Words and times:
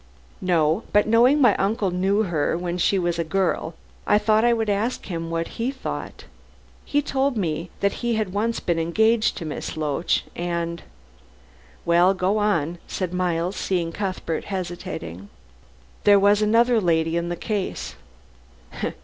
"No. 0.41 0.81
But 0.93 1.07
knowing 1.07 1.39
my 1.39 1.55
uncle 1.57 1.91
knew 1.91 2.23
her 2.23 2.57
when 2.57 2.79
she 2.79 2.97
was 2.97 3.19
a 3.19 3.23
girl, 3.23 3.75
I 4.07 4.17
thought 4.17 4.43
I 4.43 4.51
would 4.51 4.67
ask 4.67 5.05
him 5.05 5.29
what 5.29 5.47
he 5.59 5.69
thought. 5.69 6.25
He 6.83 7.03
told 7.03 7.37
me 7.37 7.69
that 7.81 7.91
he 8.01 8.15
had 8.15 8.33
once 8.33 8.59
been 8.59 8.79
engaged 8.79 9.37
to 9.37 9.45
Miss 9.45 9.77
Loach, 9.77 10.25
and" 10.35 10.81
"Well, 11.85 12.15
go 12.15 12.39
on," 12.39 12.79
said 12.87 13.13
Miles, 13.13 13.55
seeing 13.57 13.91
Cuthbert 13.91 14.45
hesitating. 14.45 15.29
"There 16.03 16.19
was 16.19 16.41
another 16.41 16.81
lady 16.81 17.15
in 17.15 17.29
the 17.29 17.35
case." 17.35 17.93